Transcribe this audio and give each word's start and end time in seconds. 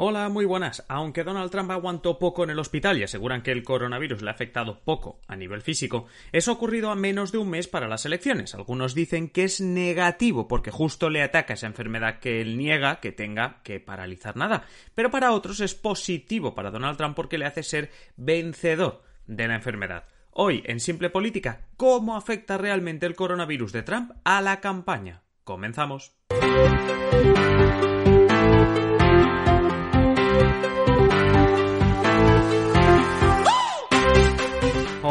Hola, 0.00 0.28
muy 0.28 0.44
buenas. 0.44 0.84
Aunque 0.86 1.24
Donald 1.24 1.50
Trump 1.50 1.72
aguantó 1.72 2.20
poco 2.20 2.44
en 2.44 2.50
el 2.50 2.60
hospital 2.60 2.96
y 2.98 3.02
aseguran 3.02 3.42
que 3.42 3.50
el 3.50 3.64
coronavirus 3.64 4.22
le 4.22 4.30
ha 4.30 4.32
afectado 4.32 4.78
poco 4.78 5.18
a 5.26 5.34
nivel 5.34 5.60
físico, 5.60 6.06
eso 6.30 6.52
ha 6.52 6.54
ocurrido 6.54 6.92
a 6.92 6.94
menos 6.94 7.32
de 7.32 7.38
un 7.38 7.50
mes 7.50 7.66
para 7.66 7.88
las 7.88 8.06
elecciones. 8.06 8.54
Algunos 8.54 8.94
dicen 8.94 9.28
que 9.28 9.42
es 9.42 9.60
negativo 9.60 10.46
porque 10.46 10.70
justo 10.70 11.10
le 11.10 11.20
ataca 11.20 11.54
esa 11.54 11.66
enfermedad 11.66 12.20
que 12.20 12.40
él 12.40 12.56
niega 12.56 13.00
que 13.00 13.10
tenga 13.10 13.60
que 13.64 13.80
paralizar 13.80 14.36
nada. 14.36 14.66
Pero 14.94 15.10
para 15.10 15.32
otros 15.32 15.58
es 15.58 15.74
positivo 15.74 16.54
para 16.54 16.70
Donald 16.70 16.96
Trump 16.96 17.16
porque 17.16 17.36
le 17.36 17.46
hace 17.46 17.64
ser 17.64 17.90
vencedor 18.16 19.02
de 19.26 19.48
la 19.48 19.56
enfermedad. 19.56 20.04
Hoy, 20.30 20.62
en 20.66 20.78
Simple 20.78 21.10
Política, 21.10 21.62
¿cómo 21.76 22.16
afecta 22.16 22.56
realmente 22.56 23.04
el 23.04 23.16
coronavirus 23.16 23.72
de 23.72 23.82
Trump 23.82 24.12
a 24.22 24.42
la 24.42 24.60
campaña? 24.60 25.22
Comenzamos. 25.42 26.14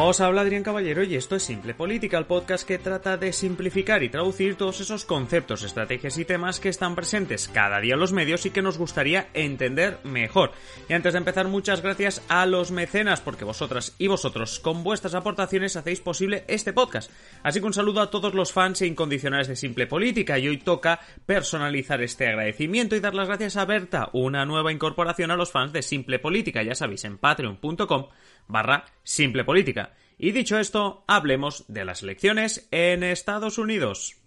Os 0.10 0.22
habla 0.22 0.40
Adrián 0.40 0.64
Caballero 0.64 1.04
y 1.04 1.16
esto 1.16 1.36
es 1.36 1.44
Simple 1.44 1.74
Política, 1.74 2.18
el 2.18 2.28
podcast 2.28 2.66
que 2.66 2.78
trata 2.78 3.18
de 3.18 3.34
simplificar 3.34 4.04
y 4.04 4.10
traducir 4.10 4.56
todos 4.56 4.80
esos 4.80 5.04
conceptos, 5.04 5.64
estrategias 5.64 6.18
y 6.18 6.24
temas 6.24 6.62
que 6.62 6.70
están 6.70 6.96
presentes 6.96 7.50
cada 7.50 7.82
día 7.82 7.96
en 7.96 8.00
los 8.00 8.14
medios 8.14 8.46
y 8.46 8.52
que 8.52 8.62
nos 8.62 8.78
gustaría 8.78 9.28
entender 9.34 10.00
mejor. 10.06 10.54
Y 10.88 10.94
antes 10.94 11.12
de 11.12 11.20
empezar, 11.20 11.50
muchas 11.50 11.82
gracias 11.82 12.24
a 12.30 12.46
los 12.46 12.72
mecenas, 12.72 13.20
porque 13.20 13.44
vosotras 13.44 13.96
y 13.98 14.08
vosotros 14.08 14.62
con 14.62 14.82
vuestras 14.82 15.14
aportaciones 15.14 15.76
hacéis 15.76 16.00
posible 16.00 16.46
este 16.48 16.72
podcast. 16.72 17.12
Así 17.44 17.60
que 17.60 17.66
un 17.66 17.74
saludo 17.74 18.00
a 18.00 18.10
todos 18.10 18.34
los 18.34 18.54
fans 18.54 18.82
e 18.84 18.88
incondicionales 18.88 19.50
de 19.50 19.58
Simple 19.58 19.88
Política 19.88 20.40
y 20.40 20.48
hoy 20.48 20.60
toca 20.60 21.02
personalizar 21.26 22.02
este 22.02 22.30
agradecimiento 22.30 22.96
y 22.96 23.02
dar 23.02 23.14
las 23.14 23.28
gracias 23.28 23.58
a 23.58 23.66
Berta, 23.66 24.10
una 24.14 24.46
nueva 24.46 24.72
incorporación 24.72 25.32
a 25.32 25.36
los 25.36 25.52
fans 25.52 25.74
de 25.74 25.82
Simple 25.82 26.20
Política, 26.20 26.64
ya 26.64 26.76
sabéis, 26.76 27.04
en 27.04 27.18
patreon.com 27.18 28.08
barra 28.48 28.86
simple 29.03 29.44
política. 29.44 29.92
Y 30.18 30.32
dicho 30.32 30.58
esto, 30.58 31.04
hablemos 31.08 31.66
de 31.68 31.86
las 31.86 32.02
elecciones 32.02 32.68
en 32.72 33.04
Estados 33.04 33.58
Unidos. 33.58 34.18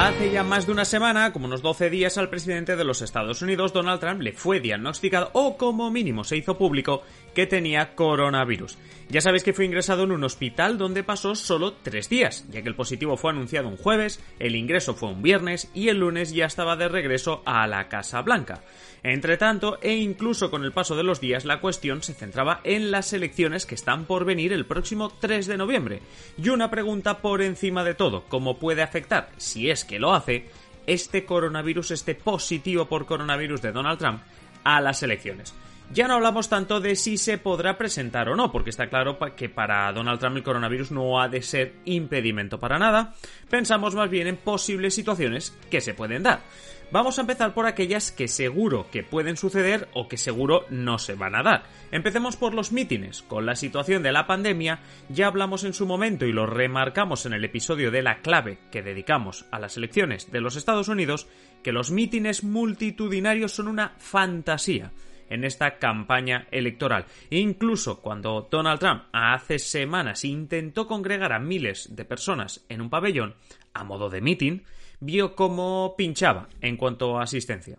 Hace 0.00 0.30
ya 0.30 0.44
más 0.44 0.64
de 0.64 0.70
una 0.70 0.84
semana, 0.84 1.32
como 1.32 1.46
unos 1.46 1.60
12 1.60 1.90
días, 1.90 2.18
al 2.18 2.30
presidente 2.30 2.76
de 2.76 2.84
los 2.84 3.02
Estados 3.02 3.42
Unidos, 3.42 3.72
Donald 3.72 3.98
Trump, 3.98 4.22
le 4.22 4.32
fue 4.32 4.60
diagnosticado, 4.60 5.30
o 5.32 5.56
como 5.56 5.90
mínimo 5.90 6.22
se 6.22 6.36
hizo 6.36 6.56
público, 6.56 7.02
que 7.34 7.48
tenía 7.48 7.96
coronavirus. 7.96 8.78
Ya 9.10 9.20
sabéis 9.20 9.42
que 9.42 9.52
fue 9.52 9.64
ingresado 9.64 10.04
en 10.04 10.12
un 10.12 10.22
hospital 10.22 10.78
donde 10.78 11.02
pasó 11.02 11.34
solo 11.34 11.72
tres 11.72 12.08
días, 12.08 12.46
ya 12.48 12.62
que 12.62 12.68
el 12.68 12.76
positivo 12.76 13.16
fue 13.16 13.32
anunciado 13.32 13.66
un 13.66 13.76
jueves, 13.76 14.22
el 14.38 14.54
ingreso 14.54 14.94
fue 14.94 15.08
un 15.08 15.22
viernes 15.22 15.68
y 15.74 15.88
el 15.88 15.98
lunes 15.98 16.32
ya 16.32 16.46
estaba 16.46 16.76
de 16.76 16.88
regreso 16.88 17.42
a 17.44 17.66
la 17.66 17.88
Casa 17.88 18.22
Blanca. 18.22 18.62
Entre 19.02 19.36
tanto, 19.36 19.78
e 19.80 19.94
incluso 19.94 20.50
con 20.50 20.64
el 20.64 20.72
paso 20.72 20.96
de 20.96 21.04
los 21.04 21.20
días, 21.20 21.44
la 21.44 21.60
cuestión 21.60 22.02
se 22.02 22.14
centraba 22.14 22.60
en 22.64 22.90
las 22.90 23.12
elecciones 23.12 23.64
que 23.64 23.74
están 23.74 24.04
por 24.04 24.24
venir 24.24 24.52
el 24.52 24.66
próximo 24.66 25.10
3 25.20 25.46
de 25.46 25.56
noviembre. 25.56 26.02
Y 26.36 26.48
una 26.48 26.70
pregunta 26.70 27.18
por 27.18 27.40
encima 27.40 27.84
de 27.84 27.94
todo, 27.94 28.24
¿cómo 28.28 28.58
puede 28.58 28.82
afectar, 28.82 29.30
si 29.36 29.70
es 29.70 29.84
que 29.88 29.98
lo 29.98 30.14
hace, 30.14 30.48
este 30.86 31.24
coronavirus, 31.24 31.90
este 31.90 32.14
positivo 32.14 32.86
por 32.86 33.06
coronavirus 33.06 33.62
de 33.62 33.72
Donald 33.72 33.98
Trump 33.98 34.22
a 34.62 34.80
las 34.80 35.02
elecciones? 35.02 35.52
Ya 35.90 36.06
no 36.06 36.14
hablamos 36.14 36.50
tanto 36.50 36.80
de 36.80 36.94
si 36.96 37.16
se 37.16 37.38
podrá 37.38 37.78
presentar 37.78 38.28
o 38.28 38.36
no, 38.36 38.52
porque 38.52 38.68
está 38.68 38.90
claro 38.90 39.18
que 39.34 39.48
para 39.48 39.90
Donald 39.92 40.20
Trump 40.20 40.36
el 40.36 40.42
coronavirus 40.42 40.90
no 40.90 41.18
ha 41.18 41.28
de 41.28 41.40
ser 41.40 41.76
impedimento 41.86 42.60
para 42.60 42.78
nada. 42.78 43.14
Pensamos 43.48 43.94
más 43.94 44.10
bien 44.10 44.26
en 44.26 44.36
posibles 44.36 44.94
situaciones 44.94 45.56
que 45.70 45.80
se 45.80 45.94
pueden 45.94 46.22
dar. 46.22 46.42
Vamos 46.90 47.18
a 47.18 47.22
empezar 47.22 47.54
por 47.54 47.66
aquellas 47.66 48.12
que 48.12 48.28
seguro 48.28 48.86
que 48.90 49.02
pueden 49.02 49.38
suceder 49.38 49.88
o 49.94 50.08
que 50.08 50.18
seguro 50.18 50.66
no 50.68 50.98
se 50.98 51.14
van 51.14 51.34
a 51.34 51.42
dar. 51.42 51.64
Empecemos 51.90 52.36
por 52.36 52.52
los 52.52 52.70
mítines. 52.70 53.22
Con 53.22 53.46
la 53.46 53.56
situación 53.56 54.02
de 54.02 54.12
la 54.12 54.26
pandemia 54.26 54.80
ya 55.08 55.26
hablamos 55.26 55.64
en 55.64 55.72
su 55.72 55.86
momento 55.86 56.26
y 56.26 56.32
lo 56.32 56.44
remarcamos 56.44 57.24
en 57.24 57.32
el 57.32 57.44
episodio 57.44 57.90
de 57.90 58.02
la 58.02 58.20
clave 58.20 58.58
que 58.70 58.82
dedicamos 58.82 59.46
a 59.50 59.58
las 59.58 59.78
elecciones 59.78 60.30
de 60.30 60.42
los 60.42 60.56
Estados 60.56 60.88
Unidos, 60.88 61.28
que 61.62 61.72
los 61.72 61.90
mítines 61.90 62.44
multitudinarios 62.44 63.52
son 63.52 63.68
una 63.68 63.94
fantasía 63.98 64.92
en 65.30 65.44
esta 65.44 65.78
campaña 65.78 66.46
electoral. 66.50 67.06
incluso 67.30 68.00
cuando 68.00 68.48
Donald 68.50 68.80
Trump 68.80 69.04
hace 69.12 69.58
semanas 69.58 70.24
intentó 70.24 70.86
congregar 70.86 71.32
a 71.32 71.38
miles 71.38 71.94
de 71.94 72.04
personas 72.04 72.64
en 72.68 72.80
un 72.80 72.90
pabellón 72.90 73.34
a 73.74 73.84
modo 73.84 74.10
de 74.10 74.20
meeting, 74.20 74.60
vio 75.00 75.34
cómo 75.34 75.94
pinchaba 75.96 76.48
en 76.60 76.76
cuanto 76.76 77.18
a 77.18 77.22
asistencia. 77.22 77.78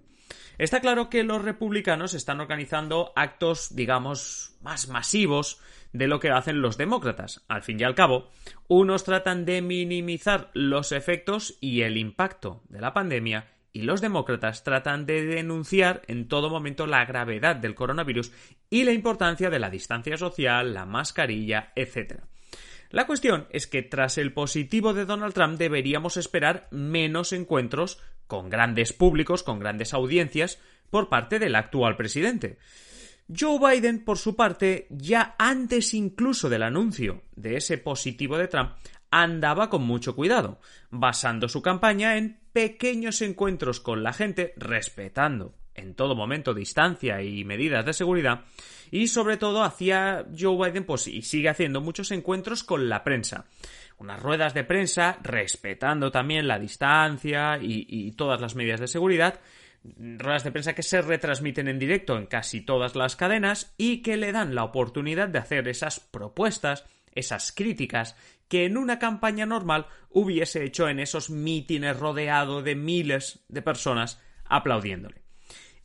Está 0.58 0.82
claro 0.82 1.10
que 1.10 1.24
los 1.24 1.42
republicanos 1.42 2.14
están 2.14 2.42
organizando 2.42 3.14
actos, 3.16 3.76
digamos, 3.76 4.58
más 4.62 4.90
masivos 4.90 5.62
de 5.94 6.08
lo 6.08 6.20
que 6.20 6.32
hacen 6.32 6.62
los 6.62 6.78
demócratas. 6.78 7.46
Al 7.48 7.64
fin 7.64 7.80
y 7.80 7.84
al 7.84 7.96
cabo, 7.96 8.30
unos 8.68 9.06
tratan 9.06 9.46
de 9.46 9.62
minimizar 9.62 10.52
los 10.54 10.92
efectos 10.92 11.58
y 11.62 11.82
el 11.82 11.98
impacto 11.98 12.62
de 12.68 12.82
la 12.82 12.94
pandemia 12.94 13.48
y 13.74 13.84
los 13.84 14.02
demócratas 14.02 14.64
tratan 14.64 15.06
de 15.06 15.26
denunciar 15.26 16.02
en 16.08 16.28
todo 16.28 16.50
momento 16.50 16.88
la 16.88 17.06
gravedad 17.06 17.56
del 17.56 17.76
coronavirus 17.76 18.32
y 18.70 18.84
la 18.84 18.92
importancia 18.92 19.50
de 19.50 19.60
la 19.60 19.70
distancia 19.70 20.18
social, 20.18 20.74
la 20.74 20.86
mascarilla, 20.86 21.72
etc. 21.76 22.22
La 22.90 23.06
cuestión 23.06 23.48
es 23.52 23.68
que 23.68 23.84
tras 23.84 24.18
el 24.18 24.34
positivo 24.34 24.94
de 24.94 25.06
Donald 25.06 25.34
Trump 25.34 25.58
deberíamos 25.58 26.18
esperar 26.18 26.68
menos 26.72 27.34
encuentros 27.34 28.00
con 28.26 28.50
grandes 28.50 28.94
públicos, 28.94 29.44
con 29.44 29.60
grandes 29.60 29.94
audiencias, 29.94 30.60
por 30.90 31.10
parte 31.10 31.38
del 31.38 31.56
actual 31.56 31.96
presidente. 31.96 32.58
Joe 33.38 33.60
Biden, 33.60 34.04
por 34.04 34.18
su 34.18 34.36
parte, 34.36 34.88
ya 34.90 35.36
antes 35.38 35.94
incluso 35.94 36.50
del 36.50 36.64
anuncio 36.64 37.24
de 37.36 37.58
ese 37.58 37.78
positivo 37.78 38.38
de 38.38 38.48
Trump, 38.48 38.72
andaba 39.12 39.70
con 39.70 39.84
mucho 39.84 40.16
cuidado, 40.16 40.60
basando 40.90 41.48
su 41.48 41.62
campaña 41.62 42.18
en 42.18 42.39
pequeños 42.54 43.22
encuentros 43.22 43.80
con 43.80 44.04
la 44.04 44.14
gente, 44.14 44.54
respetando 44.58 45.56
en 45.76 45.96
todo 45.96 46.16
momento 46.16 46.54
distancia 46.54 47.22
y 47.22 47.44
medidas 47.46 47.86
de 47.86 47.94
seguridad, 47.94 48.42
y 48.92 49.08
sobre 49.08 49.38
todo 49.38 49.64
hacía 49.64 50.26
Joe 50.38 50.58
Biden, 50.58 50.86
pues 50.86 51.08
y 51.08 51.22
sigue 51.22 51.50
haciendo 51.50 51.82
muchos 51.82 52.12
encuentros 52.12 52.64
con 52.64 52.90
la 52.90 53.04
prensa. 53.04 53.46
Unas 53.98 54.22
ruedas 54.22 54.54
de 54.54 54.64
prensa, 54.64 55.18
respetando 55.22 56.12
también 56.12 56.48
la 56.48 56.60
distancia 56.60 57.58
y, 57.62 57.86
y 57.88 58.12
todas 58.12 58.42
las 58.42 58.56
medidas 58.56 58.80
de 58.80 58.88
seguridad, 58.88 59.40
ruedas 59.84 60.44
de 60.44 60.52
prensa 60.52 60.74
que 60.74 60.84
se 60.84 61.02
retransmiten 61.02 61.68
en 61.68 61.80
directo 61.80 62.18
en 62.18 62.26
casi 62.26 62.62
todas 62.62 62.96
las 62.96 63.16
cadenas 63.16 63.74
y 63.78 64.02
que 64.02 64.18
le 64.18 64.32
dan 64.32 64.56
la 64.56 64.64
oportunidad 64.64 65.30
de 65.30 65.40
hacer 65.40 65.68
esas 65.68 66.00
propuestas, 66.00 66.86
esas 67.14 67.52
críticas 67.52 68.16
que 68.50 68.66
en 68.66 68.78
una 68.78 69.00
campaña 69.00 69.46
normal 69.46 69.88
hubiese 70.10 70.66
hecho 70.66 70.90
en 70.90 71.00
esos 71.00 71.30
mítines 71.30 71.98
rodeado 71.98 72.62
de 72.62 72.76
miles 72.76 73.46
de 73.48 73.62
personas 73.62 74.22
aplaudiéndole. 74.44 75.22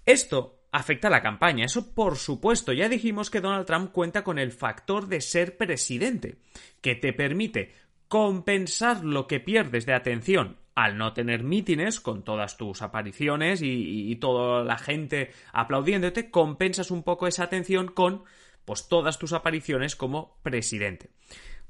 Esto 0.06 0.64
afecta 0.72 1.06
a 1.08 1.10
la 1.10 1.22
campaña, 1.22 1.66
eso 1.66 1.94
por 1.94 2.16
supuesto, 2.16 2.72
ya 2.72 2.88
dijimos 2.88 3.30
que 3.30 3.40
Donald 3.40 3.66
Trump 3.66 3.92
cuenta 3.92 4.24
con 4.24 4.38
el 4.38 4.50
factor 4.50 5.06
de 5.06 5.20
ser 5.20 5.56
presidente, 5.56 6.38
que 6.80 6.96
te 6.96 7.12
permite 7.12 7.72
compensar 8.08 9.04
lo 9.04 9.26
que 9.26 9.40
pierdes 9.40 9.86
de 9.86 9.94
atención 9.94 10.56
al 10.74 10.98
no 10.98 11.12
tener 11.12 11.44
mítines 11.44 12.00
con 12.00 12.24
todas 12.24 12.56
tus 12.56 12.82
apariciones 12.82 13.62
y, 13.62 14.10
y, 14.10 14.16
toda 14.16 14.64
la 14.64 14.76
gente 14.76 15.30
aplaudiéndote, 15.52 16.30
compensas 16.30 16.90
un 16.90 17.04
poco 17.04 17.28
esa 17.28 17.44
atención 17.44 17.86
con 17.86 18.24
pues 18.64 18.88
todas 18.88 19.18
tus 19.18 19.32
apariciones 19.32 19.94
como 19.94 20.38
presidente. 20.42 21.10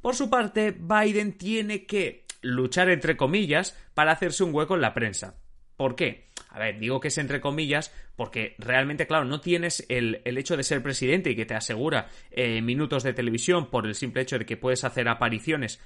Por 0.05 0.15
su 0.15 0.29
parte, 0.29 0.77
Biden 0.79 1.39
tiene 1.39 1.87
que 1.87 2.27
luchar 2.43 2.91
entre 2.91 3.17
comillas 3.17 3.75
para 3.95 4.13
hacerse 4.13 4.45
un 4.45 4.55
hueco 4.55 4.75
en 4.75 4.83
la 4.83 4.93
prensa. 4.93 5.37
¿Por 5.79 5.97
qué? 5.97 6.27
A 6.51 6.59
ver, 6.59 6.79
digo 6.79 7.01
que 7.01 7.09
es 7.09 7.17
entre 7.17 7.41
comillas 7.41 7.91
porque 8.15 8.55
realmente, 8.59 9.07
claro, 9.07 9.25
no 9.25 9.41
tienes 9.41 9.87
el, 9.89 10.21
hecho 10.27 10.59
de 10.59 10.63
ser 10.63 10.83
presidente 10.83 11.31
y 11.31 11.37
que 11.37 11.47
te 11.47 11.55
asegura 11.55 12.11
eh, 12.31 12.61
minutos 12.61 13.03
de 13.03 13.15
televisión 13.15 13.71
por 13.71 13.87
el 13.87 13.95
simple 13.95 14.21
hecho 14.21 14.39
de 14.39 14.45
que 14.45 14.59
puedes 14.59 14.85
hacer 14.85 15.09
apariciones 15.09 15.81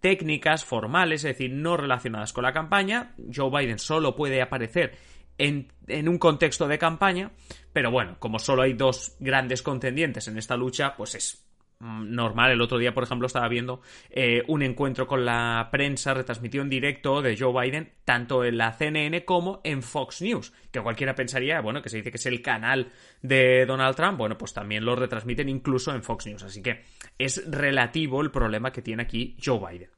técnicas, 0.00 0.64
formales, 0.64 1.22
es 1.22 1.36
decir, 1.36 1.52
no 1.52 1.76
relacionadas 1.76 2.32
con 2.32 2.44
la 2.44 2.54
campaña. 2.54 3.14
Joe 3.36 3.50
Biden 3.50 3.78
solo 3.78 4.16
puede 4.16 4.40
aparecer 4.40 4.96
en, 5.36 5.70
en, 5.88 6.08
un 6.08 6.16
contexto 6.16 6.68
de 6.68 6.78
campaña, 6.78 7.32
pero 7.74 7.90
bueno, 7.90 8.16
como 8.18 8.38
solo 8.38 8.62
hay 8.62 8.72
dos 8.72 9.14
grandes 9.20 9.60
contendientes 9.60 10.26
en 10.26 10.38
esta 10.38 10.56
lucha, 10.56 10.96
pues 10.96 11.14
es 11.16 11.41
normal. 11.82 12.52
El 12.52 12.60
otro 12.60 12.78
día, 12.78 12.94
por 12.94 13.04
ejemplo, 13.04 13.26
estaba 13.26 13.48
viendo 13.48 13.82
eh, 14.10 14.42
un 14.46 14.62
encuentro 14.62 15.06
con 15.06 15.24
la 15.24 15.68
prensa 15.70 16.14
retransmitido 16.14 16.62
en 16.62 16.70
directo 16.70 17.22
de 17.22 17.36
Joe 17.36 17.52
Biden, 17.52 17.92
tanto 18.04 18.44
en 18.44 18.56
la 18.56 18.72
CNN 18.72 19.24
como 19.24 19.60
en 19.64 19.82
Fox 19.82 20.22
News, 20.22 20.52
que 20.70 20.80
cualquiera 20.80 21.14
pensaría, 21.14 21.60
bueno, 21.60 21.82
que 21.82 21.88
se 21.88 21.98
dice 21.98 22.10
que 22.10 22.16
es 22.16 22.26
el 22.26 22.40
canal 22.40 22.90
de 23.20 23.66
Donald 23.66 23.96
Trump, 23.96 24.18
bueno, 24.18 24.38
pues 24.38 24.52
también 24.52 24.84
lo 24.84 24.96
retransmiten 24.96 25.48
incluso 25.48 25.94
en 25.94 26.02
Fox 26.02 26.26
News. 26.26 26.42
Así 26.44 26.62
que 26.62 26.82
es 27.18 27.50
relativo 27.50 28.20
el 28.22 28.30
problema 28.30 28.72
que 28.72 28.82
tiene 28.82 29.02
aquí 29.02 29.36
Joe 29.42 29.58
Biden. 29.58 29.90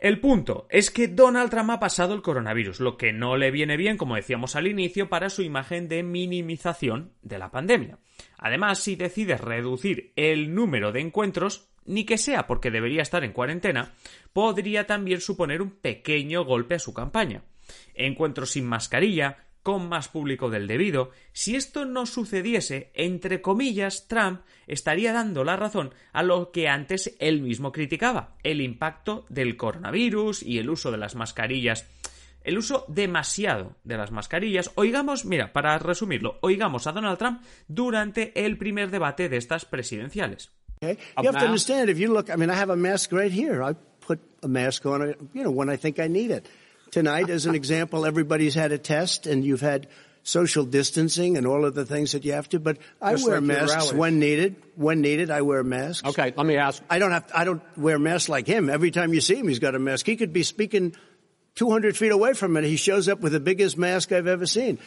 El 0.00 0.18
punto 0.18 0.66
es 0.70 0.90
que 0.90 1.08
Donald 1.08 1.50
Trump 1.50 1.72
ha 1.72 1.78
pasado 1.78 2.14
el 2.14 2.22
coronavirus, 2.22 2.80
lo 2.80 2.96
que 2.96 3.12
no 3.12 3.36
le 3.36 3.50
viene 3.50 3.76
bien, 3.76 3.98
como 3.98 4.16
decíamos 4.16 4.56
al 4.56 4.66
inicio, 4.66 5.10
para 5.10 5.28
su 5.28 5.42
imagen 5.42 5.88
de 5.88 6.02
minimización 6.02 7.12
de 7.20 7.38
la 7.38 7.50
pandemia. 7.50 7.98
Además, 8.38 8.78
si 8.78 8.96
decide 8.96 9.36
reducir 9.36 10.14
el 10.16 10.54
número 10.54 10.90
de 10.90 11.00
encuentros, 11.00 11.68
ni 11.84 12.04
que 12.04 12.16
sea 12.16 12.46
porque 12.46 12.70
debería 12.70 13.02
estar 13.02 13.24
en 13.24 13.34
cuarentena, 13.34 13.92
podría 14.32 14.86
también 14.86 15.20
suponer 15.20 15.60
un 15.60 15.70
pequeño 15.70 16.46
golpe 16.46 16.76
a 16.76 16.78
su 16.78 16.94
campaña. 16.94 17.42
Encuentros 17.92 18.52
sin 18.52 18.64
mascarilla, 18.64 19.49
con 19.62 19.88
más 19.88 20.08
público 20.08 20.50
del 20.50 20.66
debido, 20.66 21.10
si 21.32 21.56
esto 21.56 21.84
no 21.84 22.06
sucediese, 22.06 22.90
entre 22.94 23.42
comillas, 23.42 24.08
Trump 24.08 24.40
estaría 24.66 25.12
dando 25.12 25.44
la 25.44 25.56
razón 25.56 25.94
a 26.12 26.22
lo 26.22 26.50
que 26.50 26.68
antes 26.68 27.16
él 27.18 27.42
mismo 27.42 27.72
criticaba, 27.72 28.36
el 28.42 28.60
impacto 28.60 29.26
del 29.28 29.56
coronavirus 29.56 30.42
y 30.42 30.58
el 30.58 30.70
uso 30.70 30.90
de 30.90 30.98
las 30.98 31.14
mascarillas. 31.14 31.88
El 32.42 32.56
uso 32.56 32.86
demasiado 32.88 33.76
de 33.84 33.98
las 33.98 34.12
mascarillas. 34.12 34.70
Oigamos, 34.74 35.26
mira, 35.26 35.52
para 35.52 35.78
resumirlo, 35.78 36.38
oigamos 36.40 36.86
a 36.86 36.92
Donald 36.92 37.18
Trump 37.18 37.42
durante 37.68 38.46
el 38.46 38.56
primer 38.56 38.90
debate 38.90 39.28
de 39.28 39.36
estas 39.36 39.66
presidenciales. 39.66 40.50
Okay. 40.82 40.96
You 41.22 41.28
have 41.28 41.38
to. 41.38 41.54
Tonight, 46.90 47.30
as 47.30 47.46
an 47.46 47.54
example, 47.54 48.06
everybody's 48.06 48.54
had 48.54 48.72
a 48.72 48.78
test 48.78 49.26
and 49.26 49.44
you've 49.44 49.60
had 49.60 49.88
social 50.22 50.64
distancing 50.64 51.36
and 51.36 51.46
all 51.46 51.64
of 51.64 51.74
the 51.74 51.86
things 51.86 52.12
that 52.12 52.24
you 52.24 52.32
have 52.32 52.48
to. 52.50 52.60
But 52.60 52.78
I 53.00 53.12
Just 53.12 53.26
wear 53.26 53.40
like 53.40 53.44
masks 53.44 53.92
when 53.92 54.18
needed. 54.18 54.56
When 54.76 55.00
needed, 55.00 55.30
I 55.30 55.42
wear 55.42 55.62
masks. 55.64 56.06
Okay, 56.08 56.32
let 56.36 56.46
me 56.46 56.56
ask. 56.56 56.82
I 56.90 56.98
don't 56.98 57.12
have. 57.12 57.30
I 57.34 57.44
don't 57.44 57.62
wear 57.76 57.98
masks 57.98 58.28
like 58.28 58.46
him. 58.46 58.68
Every 58.70 58.90
time 58.90 59.14
you 59.14 59.20
see 59.20 59.36
him, 59.36 59.48
he's 59.48 59.58
got 59.58 59.74
a 59.74 59.78
mask. 59.78 60.06
He 60.06 60.16
could 60.16 60.32
be 60.32 60.42
speaking 60.42 60.94
200 61.54 61.96
feet 61.96 62.12
away 62.12 62.34
from 62.34 62.56
it. 62.56 62.64
He 62.64 62.76
shows 62.76 63.08
up 63.08 63.20
with 63.20 63.32
the 63.32 63.40
biggest 63.40 63.76
mask 63.78 64.12
I've 64.12 64.26
ever 64.26 64.46
seen. 64.46 64.78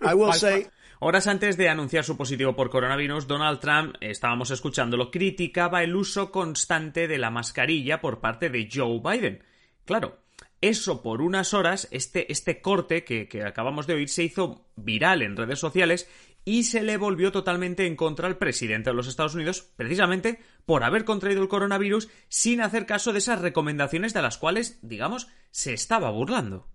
I 0.00 0.14
will 0.14 0.32
say. 0.44 0.66
Horas 1.02 1.26
antes 1.28 1.56
de 1.56 1.70
anunciar 1.70 2.04
su 2.04 2.14
positivo 2.14 2.54
por 2.54 2.68
coronavirus, 2.68 3.26
Donald 3.26 3.58
Trump, 3.58 3.94
estábamos 4.02 4.50
escuchándolo, 4.50 5.10
criticaba 5.10 5.82
el 5.82 5.96
uso 5.96 6.30
constante 6.30 7.08
de 7.08 7.16
la 7.16 7.30
mascarilla 7.30 8.02
por 8.02 8.20
parte 8.20 8.50
de 8.50 8.68
Joe 8.70 9.00
Biden. 9.02 9.42
Claro, 9.86 10.18
eso 10.60 11.02
por 11.02 11.22
unas 11.22 11.54
horas, 11.54 11.88
este, 11.90 12.30
este 12.30 12.60
corte 12.60 13.04
que, 13.04 13.28
que, 13.28 13.44
acabamos 13.44 13.86
de 13.86 13.94
oír 13.94 14.08
se 14.08 14.24
hizo 14.24 14.66
viral 14.76 15.22
en 15.22 15.36
redes 15.36 15.58
sociales 15.58 16.08
y 16.44 16.64
se 16.64 16.82
le 16.82 16.96
volvió 16.96 17.32
totalmente 17.32 17.86
en 17.86 17.96
contra 17.96 18.26
al 18.26 18.38
presidente 18.38 18.90
de 18.90 18.96
los 18.96 19.06
Estados 19.06 19.34
Unidos, 19.34 19.62
precisamente 19.76 20.40
por 20.66 20.84
haber 20.84 21.04
contraído 21.04 21.42
el 21.42 21.48
coronavirus 21.48 22.08
sin 22.28 22.60
hacer 22.60 22.86
caso 22.86 23.12
de 23.12 23.18
esas 23.18 23.40
recomendaciones 23.40 24.14
de 24.14 24.22
las 24.22 24.38
cuales, 24.38 24.78
digamos, 24.82 25.28
se 25.50 25.72
estaba 25.72 26.10
burlando. 26.10 26.66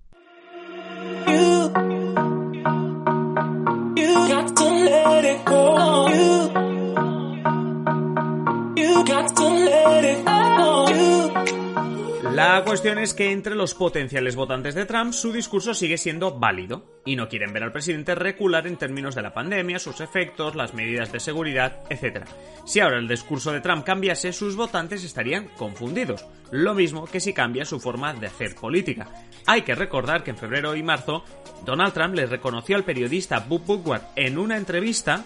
La 12.35 12.61
cuestión 12.65 12.99
es 12.99 13.13
que 13.13 13.31
entre 13.31 13.55
los 13.55 13.73
potenciales 13.73 14.35
votantes 14.35 14.75
de 14.75 14.85
Trump 14.85 15.13
su 15.13 15.31
discurso 15.31 15.73
sigue 15.73 15.97
siendo 15.97 16.37
válido 16.37 16.99
y 17.05 17.15
no 17.15 17.29
quieren 17.29 17.53
ver 17.53 17.63
al 17.63 17.71
presidente 17.71 18.13
recular 18.13 18.67
en 18.67 18.75
términos 18.75 19.15
de 19.15 19.21
la 19.21 19.33
pandemia, 19.33 19.79
sus 19.79 20.01
efectos, 20.01 20.53
las 20.53 20.73
medidas 20.73 21.13
de 21.13 21.21
seguridad, 21.21 21.83
etc. 21.89 22.25
Si 22.65 22.81
ahora 22.81 22.97
el 22.97 23.07
discurso 23.07 23.53
de 23.53 23.61
Trump 23.61 23.85
cambiase, 23.85 24.33
sus 24.33 24.57
votantes 24.57 25.05
estarían 25.05 25.47
confundidos, 25.57 26.25
lo 26.51 26.73
mismo 26.73 27.05
que 27.05 27.21
si 27.21 27.31
cambia 27.31 27.63
su 27.63 27.79
forma 27.79 28.13
de 28.13 28.27
hacer 28.27 28.53
política. 28.55 29.07
Hay 29.45 29.61
que 29.61 29.73
recordar 29.73 30.21
que 30.21 30.31
en 30.31 30.37
febrero 30.37 30.75
y 30.75 30.83
marzo 30.83 31.23
Donald 31.63 31.93
Trump 31.93 32.15
le 32.15 32.25
reconoció 32.25 32.75
al 32.75 32.83
periodista 32.83 33.39
Bob 33.39 33.61
Woodward 33.65 34.01
en 34.17 34.37
una 34.37 34.57
entrevista 34.57 35.23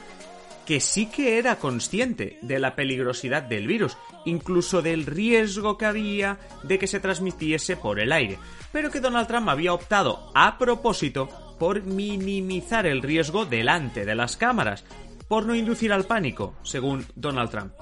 que 0.69 0.79
sí 0.81 1.07
que 1.07 1.39
era 1.39 1.55
consciente 1.55 2.37
de 2.43 2.59
la 2.59 2.75
peligrosidad 2.75 3.41
del 3.41 3.65
virus, 3.65 3.97
incluso 4.25 4.83
del 4.83 5.07
riesgo 5.07 5.79
que 5.79 5.87
había 5.87 6.37
de 6.61 6.77
que 6.77 6.85
se 6.85 6.99
transmitiese 6.99 7.75
por 7.75 7.99
el 7.99 8.11
aire, 8.11 8.37
pero 8.71 8.91
que 8.91 8.99
Donald 8.99 9.27
Trump 9.27 9.49
había 9.49 9.73
optado 9.73 10.31
a 10.35 10.59
propósito 10.59 11.27
por 11.57 11.81
minimizar 11.81 12.85
el 12.85 13.01
riesgo 13.01 13.47
delante 13.47 14.05
de 14.05 14.13
las 14.13 14.37
cámaras, 14.37 14.85
por 15.27 15.47
no 15.47 15.55
inducir 15.55 15.91
al 15.91 16.05
pánico, 16.05 16.53
según 16.61 17.03
Donald 17.15 17.49
Trump. 17.49 17.73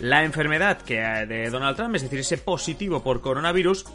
La 0.00 0.22
enfermedad 0.22 0.82
que 0.82 0.98
eh, 0.98 1.24
de 1.24 1.48
Donald 1.48 1.78
Trump, 1.78 1.94
es 1.94 2.02
decir, 2.02 2.18
ese 2.18 2.36
positivo 2.36 3.02
por 3.02 3.22
coronavirus, 3.22 3.86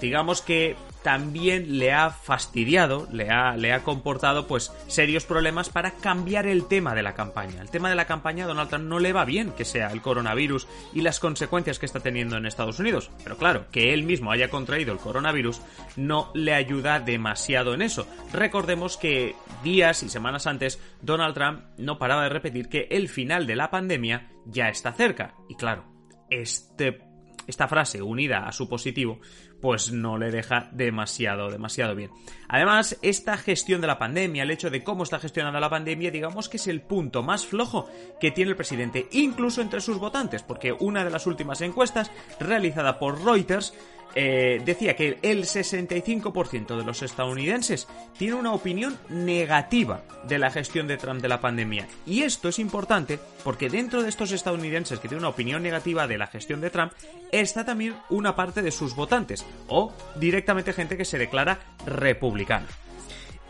digamos 0.00 0.42
que 0.42 0.76
también 1.02 1.78
le 1.78 1.92
ha 1.92 2.10
fastidiado, 2.10 3.08
le 3.12 3.30
ha, 3.30 3.56
le 3.56 3.72
ha 3.72 3.82
comportado 3.82 4.46
pues 4.46 4.72
serios 4.88 5.24
problemas 5.24 5.68
para 5.68 5.92
cambiar 5.92 6.46
el 6.46 6.66
tema 6.66 6.94
de 6.94 7.02
la 7.02 7.14
campaña. 7.14 7.62
El 7.62 7.70
tema 7.70 7.88
de 7.88 7.94
la 7.94 8.06
campaña 8.06 8.44
a 8.44 8.48
Donald 8.48 8.68
Trump 8.68 8.84
no 8.84 8.98
le 8.98 9.12
va 9.12 9.24
bien 9.24 9.52
que 9.52 9.64
sea 9.64 9.88
el 9.92 10.02
coronavirus 10.02 10.66
y 10.92 11.00
las 11.00 11.20
consecuencias 11.20 11.78
que 11.78 11.86
está 11.86 12.00
teniendo 12.00 12.36
en 12.36 12.46
Estados 12.46 12.78
Unidos. 12.78 13.10
Pero 13.22 13.36
claro, 13.36 13.66
que 13.70 13.94
él 13.94 14.02
mismo 14.02 14.32
haya 14.32 14.50
contraído 14.50 14.92
el 14.92 14.98
coronavirus 14.98 15.60
no 15.96 16.30
le 16.34 16.54
ayuda 16.54 17.00
demasiado 17.00 17.74
en 17.74 17.82
eso. 17.82 18.06
Recordemos 18.32 18.96
que 18.96 19.34
días 19.62 20.02
y 20.02 20.08
semanas 20.08 20.46
antes 20.46 20.80
Donald 21.00 21.34
Trump 21.34 21.62
no 21.78 21.98
paraba 21.98 22.24
de 22.24 22.28
repetir 22.30 22.68
que 22.68 22.88
el 22.90 23.08
final 23.08 23.46
de 23.46 23.56
la 23.56 23.70
pandemia 23.70 24.28
ya 24.44 24.68
está 24.68 24.92
cerca. 24.92 25.34
Y 25.48 25.54
claro, 25.54 25.84
este 26.28 27.08
esta 27.48 27.66
frase 27.66 28.02
unida 28.02 28.46
a 28.46 28.52
su 28.52 28.68
positivo, 28.68 29.20
pues 29.60 29.92
no 29.92 30.18
le 30.18 30.30
deja 30.30 30.68
demasiado, 30.72 31.50
demasiado 31.50 31.94
bien. 31.94 32.10
Además, 32.48 32.96
esta 33.02 33.36
gestión 33.36 33.80
de 33.80 33.86
la 33.86 33.98
pandemia, 33.98 34.42
el 34.42 34.50
hecho 34.50 34.70
de 34.70 34.82
cómo 34.82 35.02
está 35.02 35.18
gestionada 35.18 35.60
la 35.60 35.70
pandemia, 35.70 36.10
digamos 36.10 36.48
que 36.48 36.56
es 36.56 36.66
el 36.66 36.80
punto 36.80 37.22
más 37.22 37.46
flojo 37.46 37.88
que 38.20 38.30
tiene 38.30 38.50
el 38.50 38.56
presidente, 38.56 39.08
incluso 39.12 39.60
entre 39.60 39.80
sus 39.80 39.98
votantes, 39.98 40.42
porque 40.42 40.72
una 40.72 41.04
de 41.04 41.10
las 41.10 41.26
últimas 41.26 41.60
encuestas 41.60 42.10
realizada 42.40 42.98
por 42.98 43.24
Reuters 43.24 43.74
eh, 44.14 44.60
decía 44.64 44.96
que 44.96 45.18
el 45.22 45.44
65% 45.44 46.76
de 46.76 46.84
los 46.84 47.02
estadounidenses 47.02 47.86
tiene 48.16 48.34
una 48.34 48.52
opinión 48.52 48.98
negativa 49.08 50.02
de 50.26 50.38
la 50.38 50.50
gestión 50.50 50.88
de 50.88 50.96
Trump 50.96 51.20
de 51.20 51.28
la 51.28 51.40
pandemia. 51.40 51.86
Y 52.06 52.22
esto 52.22 52.48
es 52.48 52.58
importante 52.58 53.18
porque 53.44 53.68
dentro 53.68 54.02
de 54.02 54.08
estos 54.08 54.32
estadounidenses 54.32 54.98
que 54.98 55.08
tienen 55.08 55.24
una 55.24 55.28
opinión 55.28 55.62
negativa 55.62 56.06
de 56.06 56.18
la 56.18 56.26
gestión 56.26 56.60
de 56.60 56.70
Trump 56.70 56.92
está 57.32 57.64
también 57.64 57.96
una 58.08 58.34
parte 58.34 58.62
de 58.62 58.70
sus 58.70 58.94
votantes 58.94 59.44
o 59.68 59.92
directamente 60.16 60.72
gente 60.72 60.96
que 60.96 61.04
se 61.04 61.18
declara 61.18 61.58
republicana. 61.86 62.66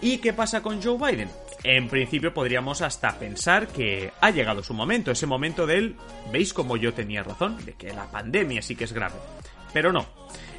¿Y 0.01 0.19
qué 0.19 0.33
pasa 0.33 0.63
con 0.63 0.83
Joe 0.83 0.97
Biden? 0.97 1.29
En 1.65 1.89
principio 1.89 2.33
podríamos 2.33 2.83
hasta 2.83 3.19
pensar 3.19 3.67
que 3.67 4.13
ha 4.21 4.31
llegado 4.31 4.63
su 4.63 4.75
momento, 4.75 5.11
ese 5.11 5.27
momento 5.27 5.67
del, 5.67 5.97
veis 6.33 6.53
como 6.53 6.77
yo 6.77 6.95
tenía 6.95 7.25
razón, 7.25 7.65
de 7.65 7.73
que 7.73 7.93
la 7.93 8.09
pandemia 8.11 8.63
sí 8.63 8.77
que 8.77 8.85
es 8.85 8.93
grave. 8.93 9.17
Pero 9.73 9.93
no. 9.93 10.07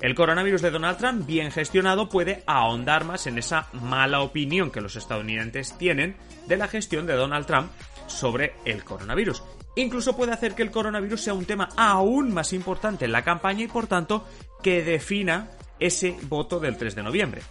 El 0.02 0.14
coronavirus 0.14 0.62
de 0.62 0.72
Donald 0.72 0.98
Trump, 0.98 1.26
bien 1.26 1.52
gestionado, 1.52 2.10
puede 2.10 2.44
ahondar 2.46 3.06
más 3.06 3.28
en 3.28 3.38
esa 3.38 3.68
mala 3.74 4.22
opinión 4.22 4.72
que 4.72 4.82
los 4.82 4.96
estadounidenses 4.96 5.78
tienen 5.78 6.16
de 6.48 6.58
la 6.58 6.68
gestión 6.68 7.06
de 7.06 7.16
Donald 7.16 7.46
Trump 7.46 7.72
sobre 8.08 8.54
el 8.66 8.84
coronavirus. 8.84 9.42
Incluso 9.76 10.16
puede 10.16 10.34
hacer 10.34 10.56
que 10.56 10.64
el 10.64 10.72
coronavirus 10.72 11.22
sea 11.22 11.34
un 11.34 11.46
tema 11.46 11.70
aún 11.78 12.34
más 12.34 12.54
importante 12.54 13.06
en 13.06 13.12
la 13.12 13.24
campaña 13.24 13.64
y 13.64 13.68
por 13.68 13.88
tanto 13.88 14.28
que 14.62 14.84
defina 14.84 15.52
ese 15.80 16.16
voto 16.24 16.60
del 16.60 16.78
3 16.78 16.96
de 16.96 17.04
noviembre. 17.04 17.42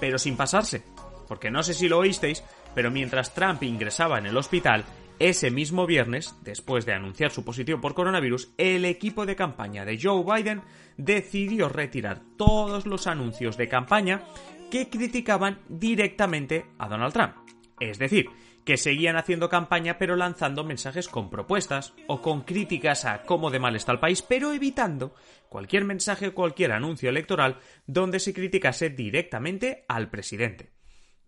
Pero 0.00 0.18
sin 0.18 0.36
pasarse, 0.36 0.82
porque 1.28 1.50
no 1.50 1.62
sé 1.62 1.74
si 1.74 1.88
lo 1.88 1.98
oísteis, 1.98 2.42
pero 2.74 2.90
mientras 2.90 3.34
Trump 3.34 3.62
ingresaba 3.62 4.18
en 4.18 4.26
el 4.26 4.36
hospital, 4.36 4.84
ese 5.18 5.50
mismo 5.50 5.86
viernes, 5.86 6.34
después 6.42 6.84
de 6.84 6.92
anunciar 6.92 7.30
su 7.30 7.44
positivo 7.44 7.80
por 7.80 7.94
coronavirus, 7.94 8.50
el 8.58 8.84
equipo 8.84 9.24
de 9.24 9.36
campaña 9.36 9.84
de 9.84 9.98
Joe 10.00 10.24
Biden 10.24 10.62
decidió 10.98 11.68
retirar 11.68 12.20
todos 12.36 12.86
los 12.86 13.06
anuncios 13.06 13.56
de 13.56 13.68
campaña 13.68 14.22
que 14.70 14.90
criticaban 14.90 15.60
directamente 15.68 16.66
a 16.78 16.88
Donald 16.88 17.14
Trump. 17.14 17.34
Es 17.80 17.98
decir, 17.98 18.26
que 18.66 18.76
seguían 18.76 19.16
haciendo 19.16 19.48
campaña 19.48 19.96
pero 19.96 20.16
lanzando 20.16 20.64
mensajes 20.64 21.08
con 21.08 21.30
propuestas 21.30 21.94
o 22.08 22.20
con 22.20 22.42
críticas 22.42 23.04
a 23.04 23.22
cómo 23.22 23.50
de 23.50 23.60
mal 23.60 23.76
está 23.76 23.92
el 23.92 24.00
país, 24.00 24.22
pero 24.22 24.52
evitando 24.52 25.14
cualquier 25.48 25.84
mensaje 25.84 26.26
o 26.26 26.34
cualquier 26.34 26.72
anuncio 26.72 27.08
electoral 27.08 27.60
donde 27.86 28.18
se 28.18 28.34
criticase 28.34 28.90
directamente 28.90 29.84
al 29.88 30.10
presidente. 30.10 30.72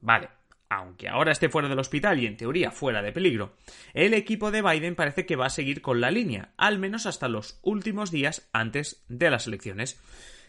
Vale, 0.01 0.31
aunque 0.69 1.09
ahora 1.09 1.31
esté 1.31 1.49
fuera 1.49 1.69
del 1.69 1.79
hospital 1.79 2.19
y 2.19 2.27
en 2.27 2.37
teoría 2.37 2.73
fuera 2.73 3.03
de 3.03 3.13
peligro, 3.13 3.55
el 3.95 4.15
equipo 4.15 4.51
de 4.51 4.61
Biden 4.61 4.97
parece 4.97 5.25
que 5.25 5.37
va 5.37 5.47
a 5.47 5.51
seguir 5.51 5.81
con 5.81 6.01
la 6.01 6.11
línea, 6.11 6.53
al 6.57 6.81
menos 6.81 7.07
hasta 7.07 7.29
los 7.29 7.61
últimos 7.63 8.11
días 8.11 8.51
antes 8.53 9.05
de 9.09 9.31
las 9.31 9.47
elecciones. 9.47 10.03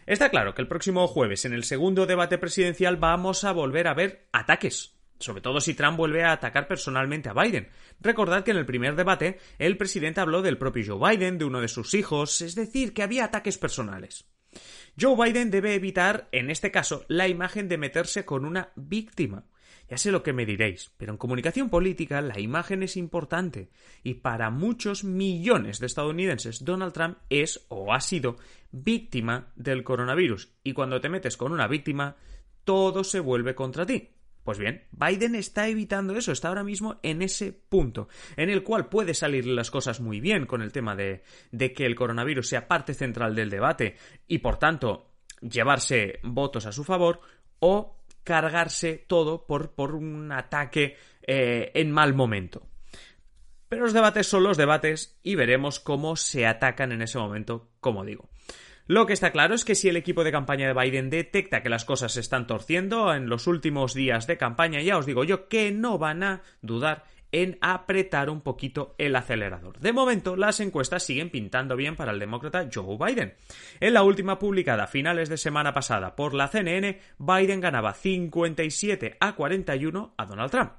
Está 0.06 0.28
claro 0.28 0.54
que 0.54 0.62
el 0.62 0.68
próximo 0.68 1.06
jueves, 1.06 1.44
en 1.44 1.52
el 1.52 1.62
segundo 1.62 2.06
debate 2.06 2.36
presidencial, 2.36 2.96
vamos 2.96 3.44
a 3.44 3.52
volver 3.52 3.86
a 3.86 3.94
ver 3.94 4.28
ataques, 4.32 4.99
sobre 5.20 5.40
todo 5.42 5.60
si 5.60 5.74
Trump 5.74 5.96
vuelve 5.96 6.24
a 6.24 6.32
atacar 6.32 6.66
personalmente 6.66 7.28
a 7.28 7.34
Biden. 7.34 7.68
Recordad 8.00 8.42
que 8.42 8.50
en 8.50 8.56
el 8.56 8.66
primer 8.66 8.96
debate 8.96 9.38
el 9.58 9.76
presidente 9.76 10.20
habló 10.20 10.42
del 10.42 10.58
propio 10.58 10.98
Joe 10.98 11.16
Biden, 11.16 11.38
de 11.38 11.44
uno 11.44 11.60
de 11.60 11.68
sus 11.68 11.94
hijos, 11.94 12.40
es 12.40 12.54
decir, 12.54 12.92
que 12.92 13.02
había 13.02 13.24
ataques 13.24 13.58
personales. 13.58 14.26
Joe 15.00 15.16
Biden 15.16 15.50
debe 15.50 15.74
evitar, 15.74 16.28
en 16.32 16.50
este 16.50 16.70
caso, 16.70 17.04
la 17.08 17.28
imagen 17.28 17.68
de 17.68 17.78
meterse 17.78 18.24
con 18.24 18.44
una 18.44 18.72
víctima. 18.74 19.44
Ya 19.88 19.98
sé 19.98 20.12
lo 20.12 20.22
que 20.22 20.32
me 20.32 20.46
diréis, 20.46 20.92
pero 20.96 21.10
en 21.10 21.18
comunicación 21.18 21.68
política 21.68 22.20
la 22.20 22.38
imagen 22.38 22.84
es 22.84 22.96
importante 22.96 23.70
y 24.04 24.14
para 24.14 24.50
muchos 24.50 25.02
millones 25.02 25.80
de 25.80 25.86
estadounidenses 25.86 26.64
Donald 26.64 26.92
Trump 26.92 27.18
es 27.28 27.66
o 27.68 27.92
ha 27.92 28.00
sido 28.00 28.36
víctima 28.70 29.52
del 29.56 29.82
coronavirus 29.82 30.52
y 30.62 30.74
cuando 30.74 31.00
te 31.00 31.08
metes 31.08 31.36
con 31.36 31.50
una 31.50 31.66
víctima 31.66 32.14
todo 32.62 33.02
se 33.02 33.18
vuelve 33.18 33.56
contra 33.56 33.84
ti. 33.84 34.10
Pues 34.44 34.58
bien, 34.58 34.84
Biden 34.92 35.34
está 35.34 35.68
evitando 35.68 36.16
eso, 36.16 36.32
está 36.32 36.48
ahora 36.48 36.64
mismo 36.64 36.98
en 37.02 37.22
ese 37.22 37.52
punto, 37.52 38.08
en 38.36 38.48
el 38.48 38.62
cual 38.62 38.88
puede 38.88 39.12
salir 39.12 39.46
las 39.46 39.70
cosas 39.70 40.00
muy 40.00 40.20
bien 40.20 40.46
con 40.46 40.62
el 40.62 40.72
tema 40.72 40.96
de, 40.96 41.22
que 41.52 41.84
el 41.84 41.94
coronavirus 41.94 42.48
sea 42.48 42.66
parte 42.66 42.94
central 42.94 43.34
del 43.34 43.50
debate 43.50 43.96
y 44.26 44.38
por 44.38 44.58
tanto 44.58 45.10
llevarse 45.42 46.20
votos 46.22 46.66
a 46.66 46.72
su 46.72 46.84
favor 46.84 47.20
o 47.58 47.98
cargarse 48.24 49.04
todo 49.06 49.46
por, 49.46 49.72
por 49.72 49.94
un 49.94 50.32
ataque 50.32 50.96
eh, 51.22 51.70
en 51.74 51.90
mal 51.90 52.14
momento. 52.14 52.66
Pero 53.68 53.84
los 53.84 53.92
debates 53.92 54.26
son 54.26 54.42
los 54.42 54.56
debates 54.56 55.20
y 55.22 55.36
veremos 55.36 55.78
cómo 55.78 56.16
se 56.16 56.46
atacan 56.46 56.90
en 56.90 57.02
ese 57.02 57.18
momento, 57.18 57.70
como 57.78 58.04
digo. 58.04 58.28
Lo 58.90 59.06
que 59.06 59.12
está 59.12 59.30
claro 59.30 59.54
es 59.54 59.64
que 59.64 59.76
si 59.76 59.88
el 59.88 59.96
equipo 59.96 60.24
de 60.24 60.32
campaña 60.32 60.66
de 60.66 60.74
Biden 60.74 61.10
detecta 61.10 61.62
que 61.62 61.68
las 61.68 61.84
cosas 61.84 62.10
se 62.10 62.18
están 62.18 62.48
torciendo 62.48 63.14
en 63.14 63.28
los 63.28 63.46
últimos 63.46 63.94
días 63.94 64.26
de 64.26 64.36
campaña, 64.36 64.82
ya 64.82 64.98
os 64.98 65.06
digo 65.06 65.22
yo 65.22 65.46
que 65.46 65.70
no 65.70 65.96
van 65.96 66.24
a 66.24 66.42
dudar 66.60 67.04
en 67.30 67.56
apretar 67.60 68.28
un 68.30 68.40
poquito 68.40 68.96
el 68.98 69.14
acelerador. 69.14 69.78
De 69.78 69.92
momento, 69.92 70.34
las 70.34 70.58
encuestas 70.58 71.04
siguen 71.04 71.30
pintando 71.30 71.76
bien 71.76 71.94
para 71.94 72.10
el 72.10 72.18
demócrata 72.18 72.68
Joe 72.74 72.98
Biden. 72.98 73.34
En 73.78 73.94
la 73.94 74.02
última 74.02 74.40
publicada 74.40 74.82
a 74.82 74.88
finales 74.88 75.28
de 75.28 75.36
semana 75.36 75.72
pasada 75.72 76.16
por 76.16 76.34
la 76.34 76.48
CNN, 76.48 76.98
Biden 77.16 77.60
ganaba 77.60 77.94
57 77.94 79.18
a 79.20 79.36
41 79.36 80.14
a 80.16 80.26
Donald 80.26 80.50
Trump. 80.50 80.72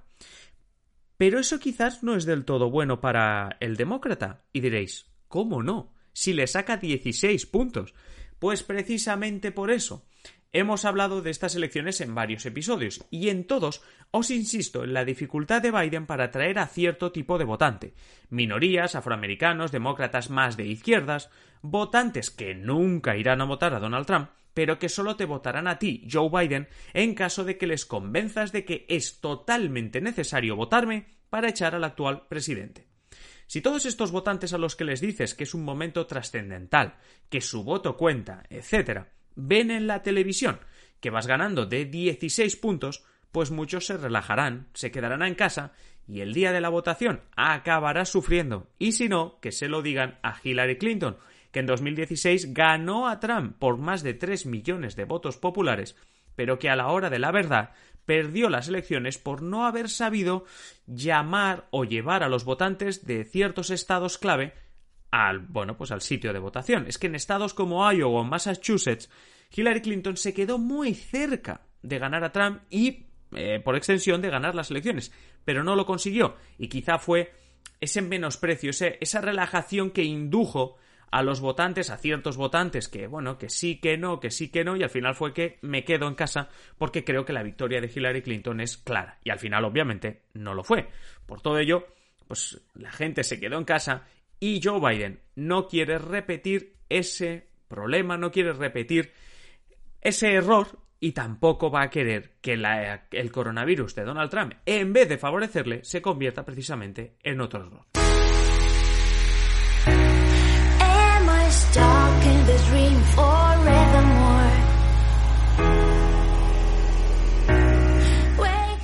Pero 1.16 1.40
eso 1.40 1.60
quizás 1.60 2.04
no 2.04 2.18
es 2.18 2.26
del 2.26 2.44
todo 2.44 2.70
bueno 2.70 3.00
para 3.00 3.56
el 3.62 3.78
demócrata. 3.78 4.42
Y 4.52 4.60
diréis, 4.60 5.06
¿cómo 5.30 5.64
no? 5.64 5.91
Si 6.14 6.34
le 6.34 6.48
saca 6.48 6.78
16 6.78 7.46
puntos. 7.46 7.94
Pues 8.40 8.64
precisamente 8.64 9.52
por 9.52 9.72
eso. 9.72 10.06
Hemos 10.54 10.84
hablado 10.84 11.22
de 11.22 11.32
estas 11.32 11.56
elecciones 11.56 12.02
en 12.02 12.14
varios 12.14 12.46
episodios 12.46 13.06
y 13.10 13.30
en 13.30 13.48
todos 13.48 13.82
os 14.12 14.32
insisto 14.32 14.84
en 14.84 14.94
la 14.94 15.06
dificultad 15.06 15.62
de 15.62 15.72
Biden 15.72 16.06
para 16.06 16.26
atraer 16.26 16.60
a 16.60 16.68
cierto 16.68 17.14
tipo 17.14 17.38
de 17.38 17.46
votante. 17.46 17.94
Minorías, 18.30 18.96
afroamericanos, 18.96 19.72
demócratas 19.72 20.30
más 20.30 20.58
de 20.58 20.66
izquierdas, 20.66 21.30
votantes 21.62 22.32
que 22.32 22.54
nunca 22.54 23.16
irán 23.16 23.40
a 23.40 23.46
votar 23.46 23.74
a 23.74 23.80
Donald 23.80 24.06
Trump, 24.06 24.30
pero 24.54 24.78
que 24.78 24.90
solo 24.90 25.16
te 25.16 25.24
votarán 25.24 25.68
a 25.68 25.80
ti, 25.80 26.06
Joe 26.12 26.30
Biden, 26.30 26.68
en 26.94 27.16
caso 27.16 27.46
de 27.46 27.58
que 27.58 27.68
les 27.68 27.86
convenzas 27.86 28.52
de 28.52 28.66
que 28.66 28.86
es 28.90 29.22
totalmente 29.22 30.02
necesario 30.02 30.58
votarme 30.58 31.06
para 31.30 31.48
echar 31.48 31.76
al 31.76 31.86
actual 31.86 32.28
presidente. 32.28 32.91
Si 33.52 33.60
todos 33.60 33.86
estos 33.86 34.14
votantes 34.14 34.54
a 34.54 34.58
los 34.58 34.78
que 34.78 34.86
les 34.86 35.02
dices 35.02 35.36
que 35.36 35.44
es 35.44 35.54
un 35.54 35.66
momento 35.66 36.08
trascendental, 36.08 36.96
que 37.30 37.42
su 37.42 37.66
voto 37.66 37.98
cuenta, 37.98 38.44
etc., 38.50 39.08
ven 39.36 39.72
en 39.72 39.88
la 39.88 40.04
televisión 40.04 40.62
que 41.02 41.10
vas 41.10 41.28
ganando 41.28 41.66
de 41.66 41.84
16 41.84 42.56
puntos, 42.56 43.04
pues 43.34 43.52
muchos 43.52 43.86
se 43.88 43.98
relajarán, 43.98 44.70
se 44.74 44.90
quedarán 44.90 45.22
en 45.24 45.36
casa 45.36 45.74
y 46.08 46.22
el 46.22 46.34
día 46.34 46.54
de 46.54 46.62
la 46.62 46.70
votación 46.70 47.24
acabará 47.36 48.06
sufriendo. 48.06 48.70
Y 48.80 48.94
si 48.94 49.10
no, 49.10 49.38
que 49.42 49.52
se 49.52 49.68
lo 49.68 49.82
digan 49.82 50.18
a 50.24 50.38
Hillary 50.42 50.78
Clinton, 50.78 51.18
que 51.52 51.60
en 51.60 51.66
2016 51.66 52.54
ganó 52.54 53.10
a 53.10 53.20
Trump 53.20 53.58
por 53.60 53.78
más 53.78 54.02
de 54.02 54.14
3 54.14 54.46
millones 54.46 54.96
de 54.96 55.04
votos 55.04 55.36
populares, 55.36 55.98
pero 56.38 56.58
que 56.58 56.70
a 56.70 56.78
la 56.78 56.88
hora 56.88 57.10
de 57.10 57.20
la 57.20 57.34
verdad 57.34 57.72
perdió 58.06 58.50
las 58.50 58.68
elecciones 58.68 59.18
por 59.18 59.42
no 59.42 59.66
haber 59.66 59.90
sabido 59.90 60.46
llamar 60.86 61.68
o 61.72 61.84
llevar 61.86 62.24
a 62.24 62.30
los 62.30 62.44
votantes 62.44 63.06
de 63.06 63.24
ciertos 63.26 63.70
estados 63.70 64.18
clave 64.18 64.54
al, 65.12 65.40
bueno, 65.40 65.78
pues 65.78 65.92
al 65.92 66.02
sitio 66.02 66.34
de 66.34 66.40
votación. 66.40 66.86
Es 66.88 66.98
que 66.98 67.08
en 67.08 67.16
estados 67.16 67.54
como 67.54 67.90
Iowa 67.92 68.22
o 68.22 68.24
Massachusetts, 68.24 69.10
Hillary 69.54 69.82
Clinton 69.82 70.18
se 70.18 70.34
quedó 70.34 70.58
muy 70.58 70.94
cerca 70.94 71.62
de 71.82 72.00
ganar 72.00 72.24
a 72.24 72.32
Trump 72.32 72.62
y, 72.70 73.08
eh, 73.36 73.60
por 73.64 73.76
extensión, 73.76 74.22
de 74.22 74.30
ganar 74.30 74.56
las 74.56 74.72
elecciones, 74.72 75.12
pero 75.44 75.64
no 75.64 75.76
lo 75.76 75.86
consiguió. 75.86 76.36
Y 76.58 76.70
quizá 76.70 76.98
fue 76.98 77.34
ese 77.80 78.02
menosprecio, 78.02 78.72
esa 78.72 79.22
relajación 79.22 79.92
que 79.92 80.04
indujo 80.04 80.78
a 81.12 81.24
los 81.24 81.42
votantes, 81.42 81.90
a 81.90 81.98
ciertos 81.98 82.38
votantes 82.38 82.88
que, 82.88 83.06
bueno, 83.06 83.38
que 83.38 83.50
sí, 83.50 83.80
que 83.80 83.98
no, 83.98 84.20
que 84.20 84.32
sí, 84.32 84.50
que 84.50 84.64
no, 84.64 84.78
y 84.78 84.84
al 84.84 84.90
final 84.90 85.14
fue 85.14 85.34
que 85.34 85.60
me 85.62 85.84
quedo 85.84 86.08
en 86.08 86.16
casa 86.16 86.50
porque 86.78 87.04
creo 87.04 87.26
que 87.26 87.34
la 87.34 87.44
victoria 87.44 87.82
de 87.82 87.92
Hillary 87.94 88.22
Clinton 88.22 88.62
es 88.62 88.78
clara. 88.78 89.20
Y 89.24 89.30
al 89.30 89.40
final, 89.40 89.66
obviamente, 89.66 90.24
no 90.34 90.54
lo 90.54 90.64
fue. 90.64 90.88
Por 91.26 91.42
todo 91.42 91.60
ello, 91.60 91.86
pues 92.28 92.62
la 92.76 92.92
gente 92.92 93.24
se 93.24 93.40
quedó 93.40 93.58
en 93.58 93.66
casa 93.66 94.08
y 94.40 94.62
Joe 94.64 94.80
Biden 94.80 95.20
no 95.36 95.68
quiere 95.68 96.00
repetir 96.00 96.78
ese 96.88 97.48
problema, 97.68 98.18
no 98.18 98.32
quiere 98.32 98.54
repetir 98.54 99.12
ese 100.00 100.34
error 100.34 100.80
y 101.00 101.12
tampoco 101.12 101.70
va 101.70 101.84
a 101.84 101.90
querer 101.90 102.36
que 102.42 102.54
el 102.54 103.32
coronavirus 103.32 103.96
de 103.96 104.04
Donald 104.04 104.30
Trump, 104.30 104.54
en 104.66 104.94
vez 104.94 105.10
de 105.10 105.18
favorecerle, 105.18 105.84
se 105.84 106.02
convierta 106.02 106.46
precisamente 106.46 107.16
en 107.24 107.42
otro 107.42 107.66
error. 107.66 108.01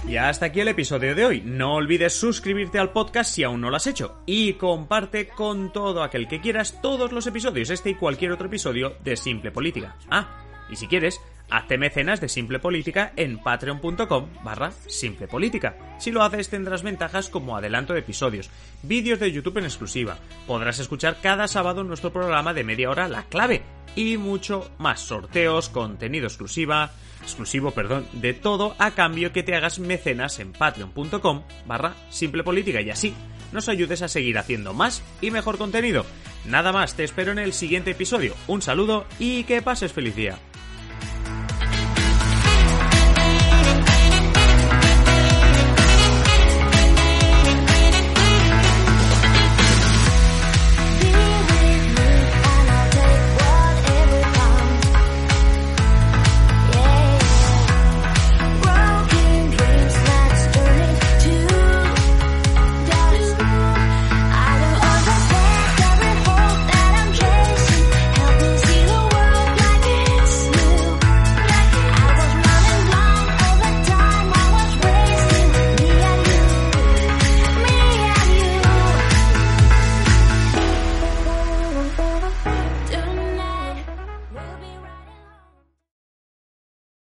Y 0.07 0.15
hasta 0.15 0.45
aquí 0.47 0.61
el 0.61 0.69
episodio 0.69 1.13
de 1.15 1.25
hoy. 1.25 1.41
No 1.45 1.75
olvides 1.75 2.13
suscribirte 2.13 2.79
al 2.79 2.91
podcast 2.91 3.29
si 3.29 3.43
aún 3.43 3.59
no 3.59 3.69
lo 3.69 3.75
has 3.75 3.87
hecho. 3.87 4.21
Y 4.25 4.53
comparte 4.53 5.27
con 5.27 5.73
todo 5.73 6.01
aquel 6.01 6.27
que 6.27 6.39
quieras 6.39 6.81
todos 6.81 7.11
los 7.11 7.27
episodios, 7.27 7.69
este 7.69 7.89
y 7.89 7.95
cualquier 7.95 8.31
otro 8.31 8.47
episodio 8.47 8.95
de 9.03 9.17
Simple 9.17 9.51
Política. 9.51 9.95
Ah, 10.09 10.45
y 10.69 10.77
si 10.77 10.87
quieres, 10.87 11.19
Hazte 11.49 11.77
mecenas 11.77 12.19
de 12.19 12.27
Simple 12.27 12.59
Política 12.59 13.13
en 13.15 13.37
patreon.com 13.37 14.27
barra 14.43 14.71
Simple 14.87 15.27
Política. 15.27 15.77
Si 15.97 16.11
lo 16.11 16.21
haces 16.21 16.49
tendrás 16.49 16.83
ventajas 16.83 17.29
como 17.29 17.55
adelanto 17.55 17.93
de 17.93 17.99
episodios, 17.99 18.49
vídeos 18.83 19.19
de 19.19 19.31
YouTube 19.31 19.59
en 19.59 19.63
exclusiva, 19.63 20.17
podrás 20.45 20.79
escuchar 20.79 21.17
cada 21.21 21.47
sábado 21.47 21.85
nuestro 21.85 22.11
programa 22.11 22.53
de 22.53 22.65
media 22.65 22.89
hora 22.89 23.07
La 23.07 23.23
Clave 23.23 23.61
y 23.95 24.17
mucho 24.17 24.69
más 24.77 24.99
sorteos, 24.99 25.69
contenido 25.69 26.27
exclusiva, 26.27 26.91
exclusivo, 27.21 27.71
perdón, 27.71 28.07
de 28.11 28.33
todo 28.33 28.75
a 28.77 28.91
cambio 28.91 29.31
que 29.31 29.43
te 29.43 29.55
hagas 29.55 29.79
mecenas 29.79 30.39
en 30.39 30.51
patreon.com 30.51 31.43
barra 31.65 31.95
Simple 32.09 32.43
Política 32.43 32.81
y 32.81 32.89
así 32.89 33.13
nos 33.53 33.69
ayudes 33.69 34.01
a 34.01 34.09
seguir 34.09 34.37
haciendo 34.37 34.73
más 34.73 35.01
y 35.21 35.31
mejor 35.31 35.57
contenido. 35.57 36.05
Nada 36.45 36.73
más, 36.73 36.95
te 36.95 37.05
espero 37.05 37.31
en 37.31 37.39
el 37.39 37.53
siguiente 37.53 37.91
episodio. 37.91 38.35
Un 38.47 38.61
saludo 38.61 39.05
y 39.17 39.45
que 39.45 39.61
pases 39.61 39.93
feliz 39.93 40.15
día. 40.15 40.37